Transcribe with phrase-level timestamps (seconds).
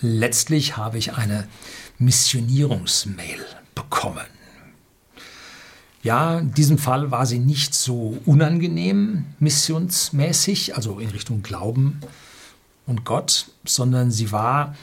[0.00, 1.48] letztlich habe ich eine
[1.98, 4.26] Missionierungsmail bekommen.
[6.02, 12.00] Ja, in diesem Fall war sie nicht so unangenehm missionsmäßig, also in Richtung Glauben
[12.86, 14.76] und Gott, sondern sie war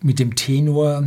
[0.00, 1.04] mit dem Tenor,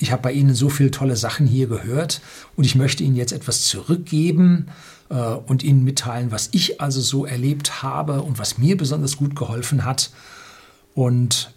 [0.00, 2.20] ich habe bei Ihnen so viele tolle Sachen hier gehört
[2.56, 4.68] und ich möchte Ihnen jetzt etwas zurückgeben
[5.10, 9.34] äh, und Ihnen mitteilen, was ich also so erlebt habe und was mir besonders gut
[9.34, 10.10] geholfen hat.
[10.94, 11.52] Und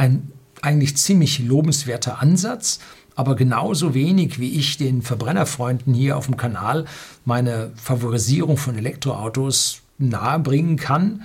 [0.00, 0.32] ein
[0.62, 2.78] eigentlich ziemlich lobenswerter Ansatz,
[3.14, 6.86] aber genauso wenig wie ich den Verbrennerfreunden hier auf dem Kanal
[7.26, 11.24] meine Favorisierung von Elektroautos nahebringen kann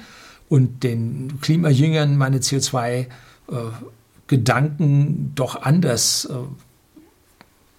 [0.50, 6.34] und den Klimajüngern meine CO2-Gedanken äh, doch anders äh,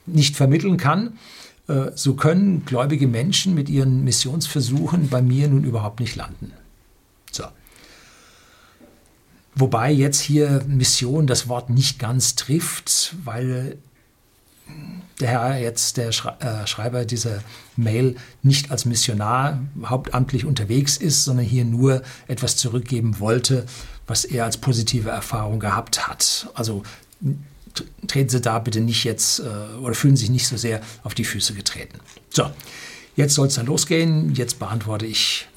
[0.07, 1.19] nicht vermitteln kann,
[1.69, 6.53] äh, so können gläubige Menschen mit ihren Missionsversuchen bei mir nun überhaupt nicht landen.
[9.57, 13.79] Wobei jetzt hier Mission das Wort nicht ganz trifft, weil
[15.19, 17.43] der Herr jetzt, der äh, Schreiber dieser
[17.75, 23.65] Mail, nicht als Missionar hauptamtlich unterwegs ist, sondern hier nur etwas zurückgeben wollte,
[24.07, 26.51] was er als positive Erfahrung gehabt hat.
[26.53, 26.83] Also
[28.07, 31.25] treten Sie da bitte nicht jetzt äh, oder fühlen sich nicht so sehr auf die
[31.25, 31.99] Füße getreten.
[32.31, 32.51] So,
[33.17, 34.35] jetzt soll es dann losgehen.
[34.35, 35.49] Jetzt beantworte ich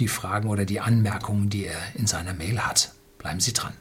[0.00, 2.92] die Fragen oder die Anmerkungen, die er in seiner Mail hat.
[3.26, 3.72] Bleiben Sie dran.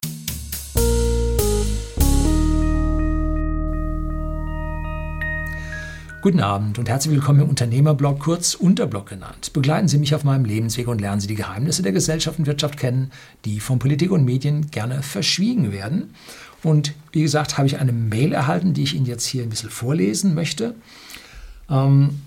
[6.24, 9.54] Guten Abend und herzlich willkommen im Unternehmerblog, kurz Unterblog genannt.
[9.54, 12.80] Begleiten Sie mich auf meinem Lebensweg und lernen Sie die Geheimnisse der Gesellschaft und Wirtschaft
[12.80, 13.12] kennen,
[13.46, 16.16] die von Politik und Medien gerne verschwiegen werden.
[16.64, 19.70] Und wie gesagt, habe ich eine Mail erhalten, die ich Ihnen jetzt hier ein bisschen
[19.70, 20.74] vorlesen möchte.
[21.70, 22.22] Ähm,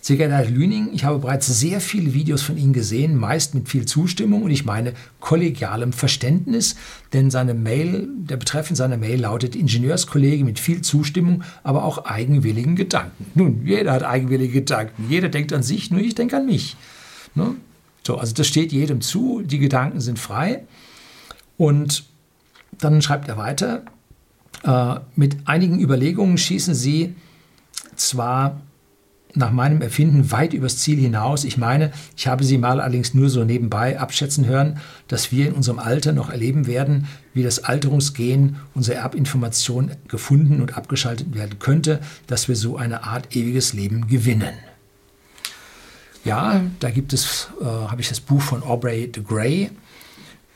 [0.00, 3.68] sehr geehrter Herr Lüning, ich habe bereits sehr viele Videos von Ihnen gesehen, meist mit
[3.68, 6.76] viel Zustimmung und ich meine kollegialem Verständnis,
[7.12, 12.04] denn seine Mail, der Betreff in seiner Mail lautet Ingenieurskollege mit viel Zustimmung, aber auch
[12.04, 13.26] eigenwilligen Gedanken.
[13.34, 16.76] Nun, jeder hat eigenwillige Gedanken, jeder denkt an sich, nur ich denke an mich.
[17.34, 17.56] Ne?
[18.06, 20.64] So, also das steht jedem zu, die Gedanken sind frei
[21.56, 22.04] und
[22.78, 23.82] dann schreibt er weiter,
[24.62, 27.14] äh, mit einigen Überlegungen schießen Sie
[27.96, 28.60] zwar
[29.38, 31.44] nach meinem Erfinden weit übers Ziel hinaus.
[31.44, 35.54] Ich meine, ich habe sie mal allerdings nur so nebenbei abschätzen hören, dass wir in
[35.54, 42.00] unserem Alter noch erleben werden, wie das Alterungsgen unserer Erbinformation gefunden und abgeschaltet werden könnte,
[42.26, 44.54] dass wir so eine Art ewiges Leben gewinnen.
[46.24, 49.70] Ja, da gibt es, äh, habe ich das Buch von Aubrey de Grey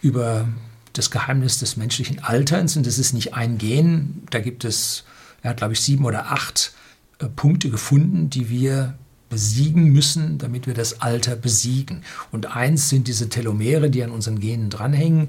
[0.03, 0.49] über
[0.93, 5.05] das Geheimnis des menschlichen Alterns und das ist nicht ein Gen, da gibt es,
[5.43, 6.73] er hat glaube ich sieben oder acht
[7.29, 8.95] Punkte gefunden, die wir
[9.29, 12.03] besiegen müssen, damit wir das Alter besiegen.
[12.33, 15.29] Und eins sind diese Telomere, die an unseren Genen dranhängen.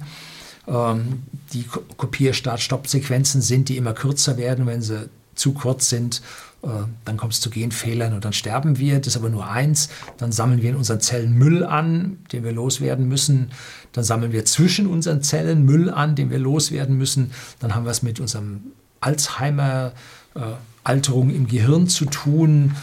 [0.68, 1.66] Ähm, die
[1.98, 4.66] Kopier-Start-Stopp-Sequenzen sind, die immer kürzer werden.
[4.66, 6.22] Wenn sie zu kurz sind,
[6.64, 6.68] äh,
[7.06, 9.00] dann kommt es zu Genfehlern und dann sterben wir.
[9.00, 9.90] Das ist aber nur eins.
[10.18, 13.52] Dann sammeln wir in unseren Zellen Müll an, den wir loswerden müssen.
[13.92, 17.32] Dann sammeln wir zwischen unseren Zellen Müll an, den wir loswerden müssen.
[17.60, 18.62] Dann haben wir es mit unserem
[19.02, 19.94] Alzheimer,
[20.36, 20.40] äh,
[20.84, 22.76] Alterung im Gehirn zu tun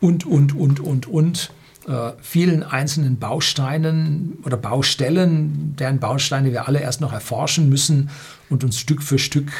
[0.00, 1.50] und, und, und, und, und.
[1.88, 8.10] Äh, vielen einzelnen Bausteinen oder Baustellen, deren Bausteine wir alle erst noch erforschen müssen
[8.50, 9.50] und uns Stück für Stück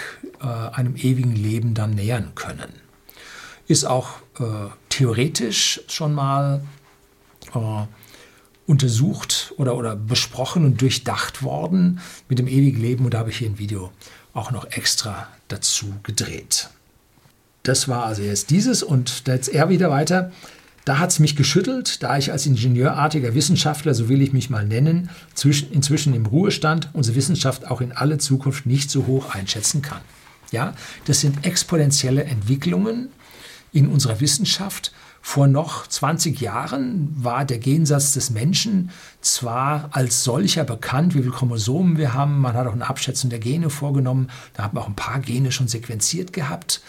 [0.41, 2.73] äh, einem ewigen Leben dann nähern können.
[3.67, 4.45] Ist auch äh,
[4.89, 6.63] theoretisch schon mal
[7.55, 7.87] äh,
[8.67, 13.39] untersucht oder, oder besprochen und durchdacht worden mit dem ewigen Leben und da habe ich
[13.39, 13.91] hier ein Video
[14.33, 16.71] auch noch extra dazu gedreht.
[17.63, 20.33] Das war also jetzt dieses und jetzt er wieder weiter.
[20.85, 24.67] Da hat es mich geschüttelt, da ich als ingenieurartiger Wissenschaftler, so will ich mich mal
[24.67, 29.81] nennen, zwischen, inzwischen im Ruhestand unsere Wissenschaft auch in alle Zukunft nicht so hoch einschätzen
[29.81, 30.01] kann.
[30.51, 30.75] Ja,
[31.07, 33.11] das sind exponentielle Entwicklungen
[33.73, 34.93] in unserer Wissenschaft.
[35.25, 38.91] Vor noch 20 Jahren war der Gegensatz des Menschen
[39.21, 43.39] zwar als solcher bekannt, wie viele Chromosomen wir haben, man hat auch eine Abschätzung der
[43.39, 46.83] Gene vorgenommen, da hat man auch ein paar Gene schon sequenziert gehabt,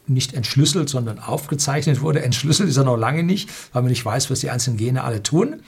[0.07, 2.23] nicht entschlüsselt, sondern aufgezeichnet wurde.
[2.23, 5.21] Entschlüsselt ist er noch lange nicht, weil man nicht weiß, was die einzelnen Gene alle
[5.21, 5.63] tun.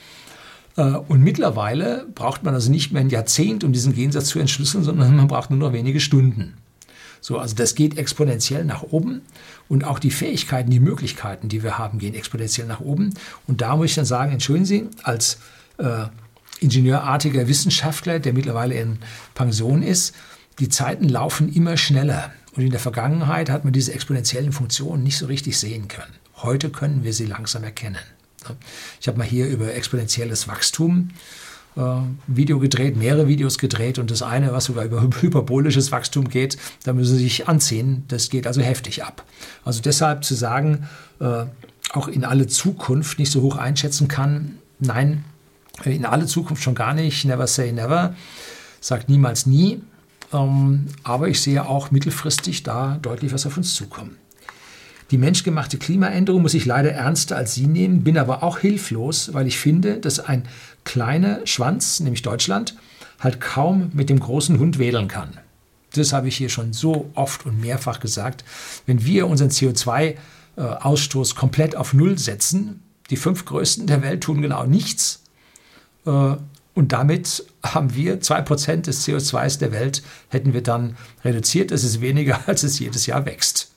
[0.77, 4.85] Äh, und mittlerweile braucht man also nicht mehr ein Jahrzehnt, um diesen Gensatz zu entschlüsseln,
[4.85, 6.53] sondern man braucht nur noch wenige Stunden.
[7.25, 9.23] So, also das geht exponentiell nach oben
[9.67, 13.15] und auch die Fähigkeiten, die Möglichkeiten, die wir haben, gehen exponentiell nach oben.
[13.47, 15.39] Und da muss ich dann sagen, entschuldigen Sie, als
[15.79, 16.05] äh,
[16.59, 18.99] ingenieurartiger Wissenschaftler, der mittlerweile in
[19.33, 20.13] Pension ist,
[20.59, 25.17] die Zeiten laufen immer schneller und in der Vergangenheit hat man diese exponentiellen Funktionen nicht
[25.17, 26.13] so richtig sehen können.
[26.43, 27.97] Heute können wir sie langsam erkennen.
[29.01, 31.13] Ich habe mal hier über exponentielles Wachstum äh,
[32.27, 36.93] Video gedreht, mehrere Videos gedreht und das eine, was sogar über hyperbolisches Wachstum geht, da
[36.93, 38.03] müssen Sie sich anziehen.
[38.07, 39.25] Das geht also heftig ab.
[39.63, 40.87] Also deshalb zu sagen,
[41.19, 41.45] äh,
[41.91, 45.23] auch in alle Zukunft nicht so hoch einschätzen kann, nein,
[45.83, 48.15] in alle Zukunft schon gar nicht, never say never,
[48.79, 49.81] sagt niemals nie.
[50.33, 54.17] Ähm, aber ich sehe auch mittelfristig da deutlich was auf uns zukommen.
[55.11, 59.45] Die menschgemachte Klimaänderung muss ich leider ernster als Sie nehmen, bin aber auch hilflos, weil
[59.45, 60.47] ich finde, dass ein
[60.85, 62.75] kleiner Schwanz, nämlich Deutschland,
[63.19, 65.37] halt kaum mit dem großen Hund wedeln kann.
[65.93, 68.43] Das habe ich hier schon so oft und mehrfach gesagt.
[68.85, 74.65] Wenn wir unseren CO2-Ausstoß komplett auf Null setzen, die fünf größten der Welt tun genau
[74.65, 75.21] nichts.
[76.05, 76.35] Äh,
[76.73, 81.71] und damit haben wir 2% des CO2s der Welt, hätten wir dann reduziert.
[81.71, 83.71] Das ist weniger, als es jedes Jahr wächst.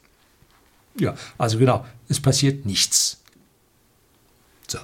[0.99, 3.20] Ja, also genau, es passiert nichts.
[4.66, 4.78] So.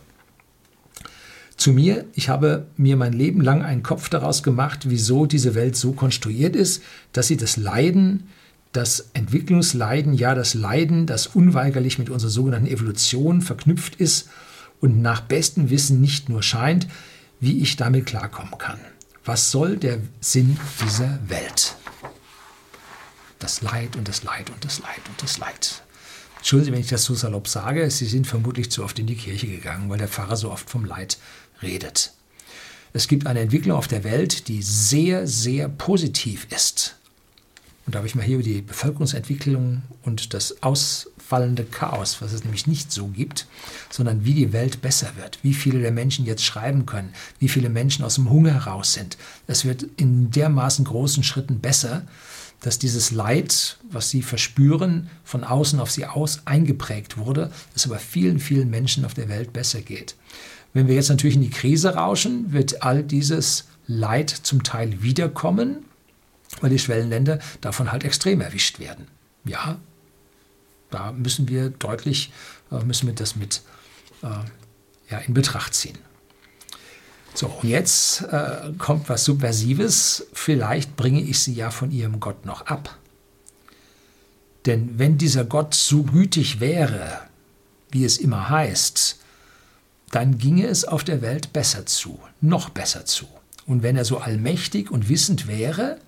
[1.65, 5.77] Zu mir, ich habe mir mein Leben lang einen Kopf daraus gemacht, wieso diese Welt
[5.77, 6.83] so konstruiert ist,
[7.15, 8.29] dass sie das Leiden,
[8.73, 14.29] das Entwicklungsleiden, ja das Leiden, das unweigerlich mit unserer sogenannten Evolution verknüpft ist
[14.83, 16.87] und nach bestem Wissen nicht nur scheint,
[17.41, 18.79] wie ich damit klarkommen kann.
[19.25, 21.77] Was soll der Sinn dieser Welt?
[23.39, 25.83] Das Leid und das Leid und das Leid und das Leid.
[26.45, 29.17] Entschuldigen Sie, wenn ich das so salopp sage, Sie sind vermutlich zu oft in die
[29.17, 31.17] Kirche gegangen, weil der Pfarrer so oft vom Leid
[31.65, 32.13] redet.
[32.93, 36.97] Es gibt eine Entwicklung auf der Welt, die sehr, sehr positiv ist.
[37.87, 42.45] Und da habe ich mal hier über die Bevölkerungsentwicklung und das ausfallende Chaos, was es
[42.45, 43.47] nämlich nicht so gibt,
[43.91, 47.69] sondern wie die Welt besser wird, wie viele der Menschen jetzt schreiben können, wie viele
[47.69, 49.19] Menschen aus dem Hunger heraus sind.
[49.47, 52.07] Es wird in dermaßen großen Schritten besser,
[52.61, 57.99] dass dieses Leid, was sie verspüren, von außen auf sie aus eingeprägt wurde, es aber
[57.99, 60.15] vielen, vielen Menschen auf der Welt besser geht.
[60.75, 65.85] Wenn wir jetzt natürlich in die Krise rauschen, wird all dieses Leid zum Teil wiederkommen,
[66.61, 69.07] weil die Schwellenländer davon halt extrem erwischt werden.
[69.45, 69.79] Ja,
[70.91, 72.33] da müssen wir deutlich,
[72.71, 73.63] äh, müssen wir das mit
[74.23, 74.29] äh,
[75.11, 75.99] ja, in Betracht ziehen.
[77.35, 80.27] So, und jetzt äh, kommt was Subversives.
[80.33, 82.97] Vielleicht bringe ich sie ja von ihrem Gott noch ab.
[84.67, 87.21] Denn wenn dieser Gott so gütig wäre,
[87.91, 89.19] wie es immer heißt,
[90.11, 93.27] dann ginge es auf der Welt besser zu, noch besser zu.
[93.67, 95.99] Und wenn er so allmächtig und wissend wäre,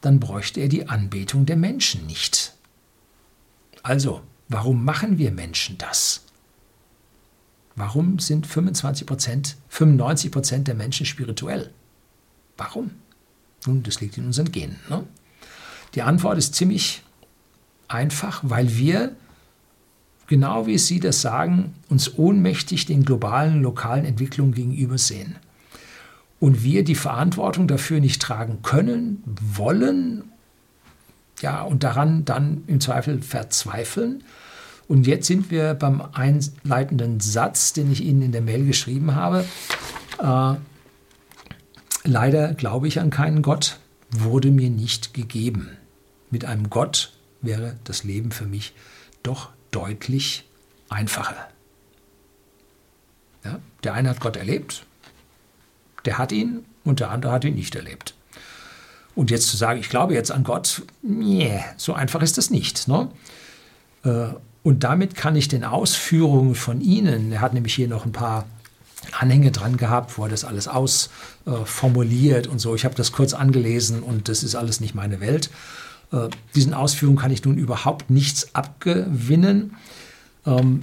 [0.00, 2.52] dann bräuchte er die Anbetung der Menschen nicht.
[3.82, 6.22] Also, warum machen wir Menschen das?
[7.74, 11.70] Warum sind 25 Prozent, 95 Prozent der Menschen spirituell?
[12.56, 12.90] Warum?
[13.66, 14.78] Nun, das liegt in unseren Genen.
[14.88, 15.06] Ne?
[15.94, 17.02] Die Antwort ist ziemlich
[17.88, 19.14] einfach, weil wir,
[20.32, 25.36] genau wie Sie das sagen, uns ohnmächtig den globalen, lokalen Entwicklungen gegenüber sehen.
[26.40, 30.24] Und wir die Verantwortung dafür nicht tragen können, wollen,
[31.40, 34.24] ja, und daran dann im Zweifel verzweifeln
[34.88, 39.44] und jetzt sind wir beim einleitenden Satz, den ich Ihnen in der Mail geschrieben habe.
[40.18, 40.54] Äh,
[42.04, 43.78] Leider glaube ich an keinen Gott,
[44.10, 45.70] wurde mir nicht gegeben.
[46.30, 48.74] Mit einem Gott wäre das Leben für mich
[49.22, 50.48] doch deutlich
[50.88, 51.48] einfacher.
[53.44, 54.86] Ja, der eine hat Gott erlebt,
[56.04, 58.14] der hat ihn und der andere hat ihn nicht erlebt.
[59.14, 62.88] Und jetzt zu sagen, ich glaube jetzt an Gott, nee, so einfach ist das nicht.
[62.88, 63.10] Ne?
[64.04, 64.28] Äh,
[64.62, 68.46] und damit kann ich den Ausführungen von Ihnen, er hat nämlich hier noch ein paar
[69.18, 72.74] Anhänge dran gehabt, wo er das alles ausformuliert und so.
[72.74, 75.50] Ich habe das kurz angelesen und das ist alles nicht meine Welt.
[76.12, 79.76] Äh, diesen Ausführungen kann ich nun überhaupt nichts abgewinnen.
[80.46, 80.82] Ähm,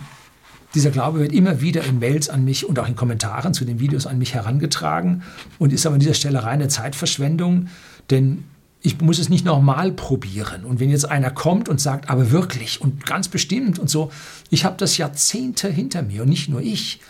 [0.75, 3.79] dieser Glaube wird immer wieder in Mails an mich und auch in Kommentaren zu den
[3.79, 5.23] Videos an mich herangetragen
[5.57, 7.69] und ist aber an dieser Stelle reine Zeitverschwendung,
[8.09, 8.43] denn
[8.81, 10.63] ich muss es nicht nochmal probieren.
[10.63, 14.11] Und wenn jetzt einer kommt und sagt, aber wirklich und ganz bestimmt und so,
[14.49, 17.01] ich habe das Jahrzehnte hinter mir und nicht nur ich.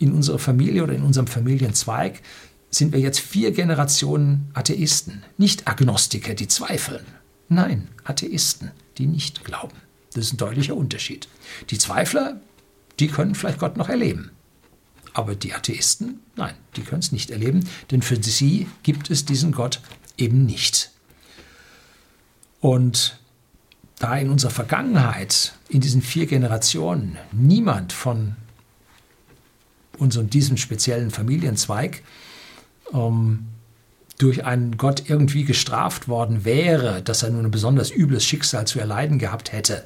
[0.00, 2.20] In unserer Familie oder in unserem Familienzweig
[2.70, 7.04] sind wir jetzt vier Generationen Atheisten, nicht Agnostiker, die zweifeln.
[7.48, 9.76] Nein, Atheisten, die nicht glauben.
[10.12, 11.28] Das ist ein deutlicher Unterschied.
[11.70, 12.40] Die Zweifler,
[12.98, 14.30] die können vielleicht Gott noch erleben.
[15.14, 19.52] Aber die Atheisten, nein, die können es nicht erleben, denn für sie gibt es diesen
[19.52, 19.80] Gott
[20.16, 20.90] eben nicht.
[22.60, 23.18] Und
[23.98, 28.36] da in unserer Vergangenheit, in diesen vier Generationen, niemand von
[29.98, 32.02] unserem diesem speziellen Familienzweig
[32.92, 33.46] ähm,
[34.18, 38.80] durch einen Gott irgendwie gestraft worden wäre, dass er nur ein besonders übles Schicksal zu
[38.80, 39.84] erleiden gehabt hätte.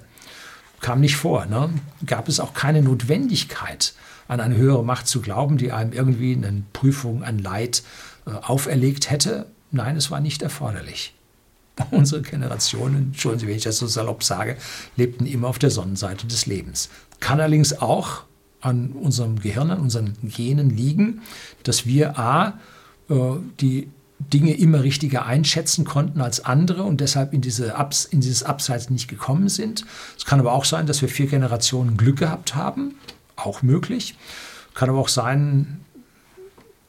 [0.80, 1.46] Kam nicht vor.
[1.46, 1.70] Ne?
[2.06, 3.94] Gab es auch keine Notwendigkeit,
[4.28, 7.82] an eine höhere Macht zu glauben, die einem irgendwie eine Prüfung, ein Leid
[8.26, 9.46] äh, auferlegt hätte.
[9.70, 11.14] Nein, es war nicht erforderlich.
[11.90, 14.56] Unsere Generationen, entschuldigen Sie, wenn ich das so salopp sage,
[14.96, 16.88] lebten immer auf der Sonnenseite des Lebens.
[17.20, 18.24] Kann allerdings auch
[18.62, 21.22] an unserem Gehirn, an unseren Genen liegen,
[21.64, 22.60] dass wir A,
[23.10, 23.14] äh,
[23.60, 23.88] die
[24.30, 28.90] Dinge immer richtiger einschätzen konnten als andere und deshalb in, diese Abs, in dieses Abseits
[28.90, 29.84] nicht gekommen sind.
[30.16, 32.94] Es kann aber auch sein, dass wir vier Generationen Glück gehabt haben,
[33.36, 34.16] auch möglich.
[34.74, 35.80] Kann aber auch sein,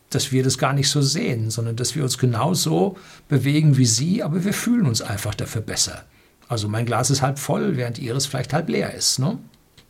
[0.10, 2.98] dass wir das gar nicht so sehen, sondern dass wir uns genauso
[3.28, 6.04] bewegen wie sie, aber wir fühlen uns einfach dafür besser.
[6.48, 9.20] Also mein Glas ist halb voll, während ihres vielleicht halb leer ist.
[9.20, 9.40] Ne?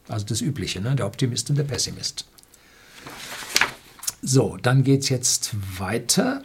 [0.08, 0.96] Also das Übliche, ne?
[0.96, 2.26] der Optimist und der Pessimist.
[4.22, 6.44] So, dann geht es jetzt weiter.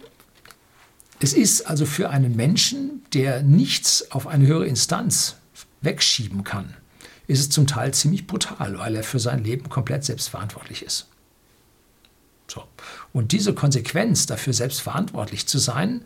[1.21, 5.37] Es ist also für einen Menschen, der nichts auf eine höhere Instanz
[5.81, 6.75] wegschieben kann,
[7.27, 11.07] ist es zum Teil ziemlich brutal, weil er für sein Leben komplett selbstverantwortlich ist.
[12.47, 12.65] So.
[13.13, 16.03] Und diese Konsequenz, dafür selbstverantwortlich zu sein,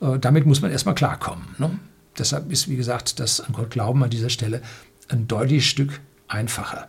[0.00, 1.44] äh, damit muss man erstmal klarkommen.
[1.58, 1.78] Ne?
[2.16, 4.62] Deshalb ist, wie gesagt, das an Gott Glauben an dieser Stelle
[5.08, 6.88] ein deutliches Stück einfacher.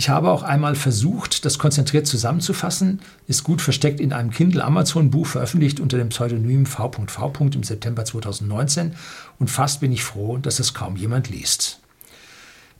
[0.00, 5.10] Ich habe auch einmal versucht, das konzentriert zusammenzufassen, ist gut versteckt in einem Kindle Amazon
[5.10, 7.34] Buch veröffentlicht unter dem Pseudonym V.V.
[7.52, 8.94] im September 2019
[9.38, 11.80] und fast bin ich froh, dass es kaum jemand liest.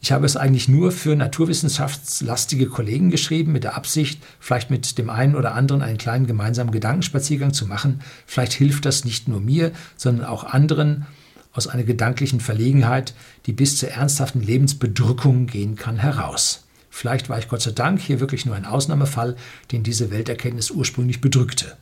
[0.01, 5.11] Ich habe es eigentlich nur für naturwissenschaftslastige Kollegen geschrieben, mit der Absicht, vielleicht mit dem
[5.11, 8.01] einen oder anderen einen kleinen gemeinsamen Gedankenspaziergang zu machen.
[8.25, 11.05] Vielleicht hilft das nicht nur mir, sondern auch anderen
[11.53, 13.13] aus einer gedanklichen Verlegenheit,
[13.45, 16.65] die bis zur ernsthaften Lebensbedrückung gehen kann, heraus.
[16.91, 19.37] Vielleicht war ich Gott sei Dank hier wirklich nur ein Ausnahmefall,
[19.71, 21.77] den diese Welterkenntnis ursprünglich bedrückte.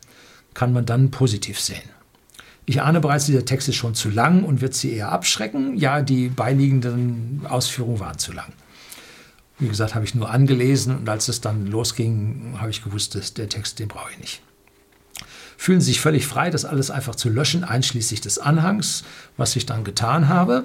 [0.55, 1.89] Kann man dann positiv sehen.
[2.67, 5.79] Ich ahne bereits, dieser Text ist schon zu lang und wird Sie eher abschrecken.
[5.79, 8.53] Ja, die beiliegenden Ausführungen waren zu lang.
[9.59, 13.33] Wie gesagt, habe ich nur angelesen und als es dann losging, habe ich gewusst, dass
[13.33, 14.43] der Text, den brauche ich nicht.
[15.57, 19.03] Fühlen Sie sich völlig frei, das alles einfach zu löschen, einschließlich des Anhangs,
[19.37, 20.65] was ich dann getan habe.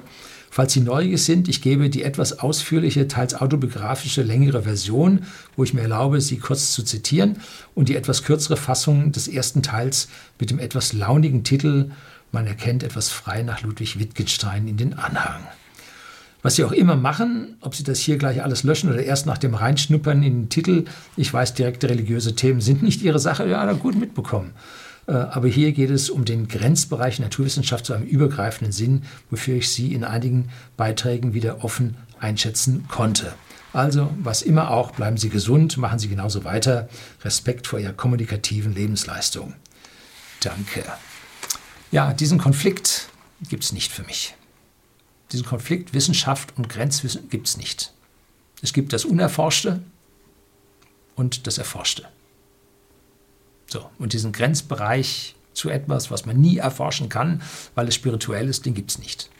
[0.55, 5.21] Falls Sie neugierig sind, ich gebe die etwas ausführliche, teils autobiografische, längere Version,
[5.55, 7.37] wo ich mir erlaube, sie kurz zu zitieren,
[7.73, 11.89] und die etwas kürzere Fassung des ersten Teils mit dem etwas launigen Titel
[12.31, 15.41] Man erkennt etwas frei nach Ludwig Wittgenstein in den Anhang.
[16.43, 19.39] Was Sie auch immer machen, ob Sie das hier gleich alles löschen oder erst nach
[19.39, 20.85] dem Reinschnuppern in den Titel,
[21.17, 24.51] ich weiß, direkte religiöse Themen sind nicht Ihre Sache, ja, gut mitbekommen.
[25.07, 29.69] Äh, aber hier geht es um den Grenzbereich Naturwissenschaft zu einem übergreifenden Sinn, wofür ich
[29.69, 33.33] Sie in einigen Beiträgen wieder offen einschätzen konnte.
[33.73, 36.87] Also, was immer auch, bleiben Sie gesund, machen Sie genauso weiter.
[37.23, 39.53] Respekt vor Ihrer kommunikativen Lebensleistung.
[40.41, 40.83] Danke.
[41.91, 43.09] Ja, diesen Konflikt
[43.49, 44.35] gibt es nicht für mich.
[45.31, 47.93] Diesen Konflikt Wissenschaft und Grenzwissen gibt es nicht.
[48.61, 49.81] Es gibt das Unerforschte
[51.15, 52.07] und das Erforschte.
[53.73, 57.41] So, und diesen Grenzbereich zu etwas, was man nie erforschen kann,
[57.73, 59.31] weil es spirituell ist, den gibt es nicht.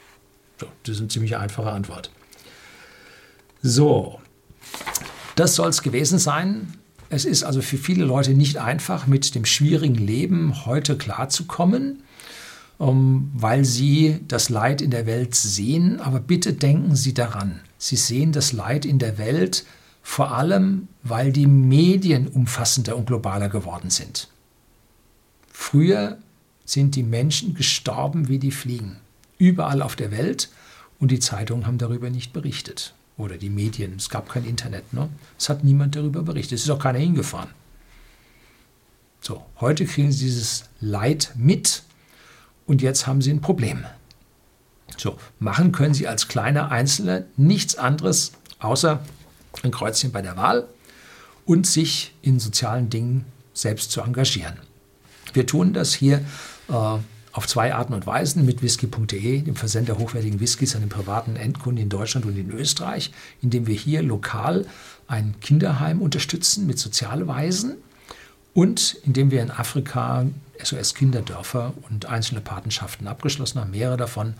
[0.58, 2.10] So, das ist eine ziemlich einfache Antwort.
[3.62, 4.20] So,
[5.36, 6.74] das soll es gewesen sein.
[7.10, 12.02] Es ist also für viele Leute nicht einfach, mit dem schwierigen Leben heute klarzukommen,
[12.78, 16.00] um, weil sie das Leid in der Welt sehen.
[16.00, 19.64] Aber bitte denken Sie daran, Sie sehen das Leid in der Welt,
[20.04, 24.28] vor allem weil die Medien umfassender und globaler geworden sind.
[25.50, 26.18] Früher
[26.64, 28.98] sind die Menschen gestorben wie die Fliegen,
[29.38, 30.50] überall auf der Welt
[31.00, 32.94] und die Zeitungen haben darüber nicht berichtet.
[33.16, 35.08] Oder die Medien, es gab kein Internet, ne?
[35.38, 37.50] es hat niemand darüber berichtet, es ist auch keiner hingefahren.
[39.20, 41.82] So, heute kriegen sie dieses Leid mit
[42.66, 43.84] und jetzt haben sie ein Problem.
[44.98, 49.02] So, machen können sie als kleiner Einzelner nichts anderes, außer
[49.62, 50.66] ein Kreuzchen bei der Wahl
[51.46, 54.58] und sich in sozialen Dingen selbst zu engagieren.
[55.32, 56.24] Wir tun das hier
[56.68, 56.98] äh,
[57.32, 61.82] auf zwei Arten und Weisen mit whisky.de, dem Versender hochwertigen Whiskys an den privaten Endkunden
[61.82, 63.10] in Deutschland und in Österreich,
[63.42, 64.66] indem wir hier lokal
[65.08, 67.76] ein Kinderheim unterstützen mit Sozialweisen
[68.54, 70.26] und indem wir in Afrika
[70.62, 74.34] SOS-Kinderdörfer und einzelne Patenschaften abgeschlossen haben, mehrere davon,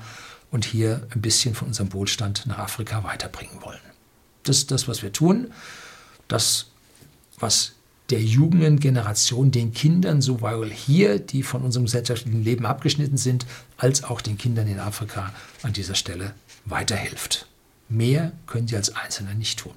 [0.53, 3.81] und hier ein bisschen von unserem Wohlstand nach Afrika weiterbringen wollen.
[4.45, 5.49] Das das, was wir tun.
[6.29, 6.67] Das,
[7.39, 7.73] was
[8.11, 13.47] der jungen Generation, den Kindern, sowohl hier, die von unserem gesellschaftlichen Leben abgeschnitten sind,
[13.79, 15.33] als auch den Kindern in Afrika
[15.63, 16.35] an dieser Stelle
[16.67, 17.47] weiterhilft.
[17.89, 19.75] Mehr können sie als Einzelne nicht tun.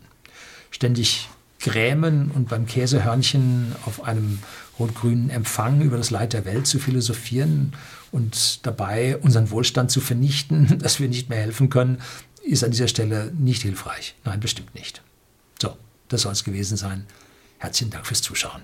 [0.72, 4.40] Ständig grämen und beim Käsehörnchen auf einem
[4.78, 7.74] rot-grünen Empfang über das Leid der Welt zu philosophieren
[8.12, 12.00] und dabei unseren Wohlstand zu vernichten, dass wir nicht mehr helfen können,
[12.48, 14.16] ist an dieser Stelle nicht hilfreich.
[14.24, 15.02] Nein, bestimmt nicht.
[15.62, 15.78] So,
[16.08, 17.06] das soll es gewesen sein.
[17.60, 18.62] Herzlichen Dank fürs Zuschauen.